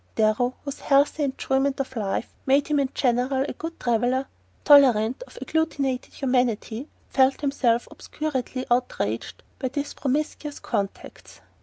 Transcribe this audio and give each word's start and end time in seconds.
Darrow, 0.15 0.55
whose 0.65 0.79
healthy 0.79 1.21
enjoyment 1.25 1.79
of 1.79 1.95
life 1.95 2.33
made 2.47 2.69
him 2.69 2.79
in 2.79 2.89
general 2.95 3.45
a 3.47 3.53
good 3.53 3.79
traveller, 3.79 4.25
tolerant 4.63 5.21
of 5.27 5.37
agglutinated 5.39 6.13
humanity, 6.15 6.87
felt 7.11 7.41
himself 7.41 7.87
obscurely 7.91 8.65
outraged 8.71 9.43
by 9.59 9.67
these 9.67 9.93
promiscuous 9.93 10.57
contacts. 10.59 11.41